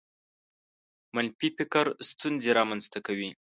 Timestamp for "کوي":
3.05-3.29